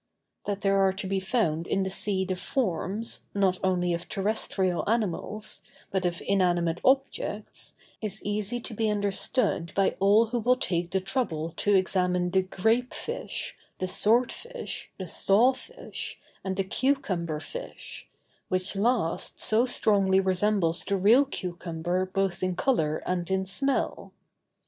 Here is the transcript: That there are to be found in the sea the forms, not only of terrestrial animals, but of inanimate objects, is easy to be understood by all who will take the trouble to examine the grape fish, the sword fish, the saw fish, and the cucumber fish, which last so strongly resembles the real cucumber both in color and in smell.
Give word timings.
That 0.47 0.61
there 0.61 0.79
are 0.79 0.93
to 0.93 1.05
be 1.05 1.19
found 1.19 1.67
in 1.67 1.83
the 1.83 1.91
sea 1.91 2.25
the 2.25 2.35
forms, 2.35 3.27
not 3.35 3.59
only 3.63 3.93
of 3.93 4.09
terrestrial 4.09 4.83
animals, 4.89 5.61
but 5.91 6.07
of 6.07 6.23
inanimate 6.25 6.81
objects, 6.83 7.75
is 8.01 8.19
easy 8.23 8.59
to 8.61 8.73
be 8.73 8.89
understood 8.89 9.71
by 9.75 9.95
all 9.99 10.25
who 10.29 10.39
will 10.39 10.55
take 10.55 10.89
the 10.89 11.01
trouble 11.01 11.51
to 11.57 11.75
examine 11.75 12.31
the 12.31 12.41
grape 12.41 12.95
fish, 12.95 13.55
the 13.77 13.87
sword 13.87 14.31
fish, 14.31 14.89
the 14.97 15.05
saw 15.05 15.53
fish, 15.53 16.17
and 16.43 16.57
the 16.57 16.63
cucumber 16.63 17.39
fish, 17.39 18.09
which 18.47 18.75
last 18.75 19.39
so 19.39 19.67
strongly 19.67 20.19
resembles 20.19 20.83
the 20.83 20.97
real 20.97 21.25
cucumber 21.25 22.07
both 22.07 22.41
in 22.41 22.55
color 22.55 23.03
and 23.05 23.29
in 23.29 23.45
smell. 23.45 24.13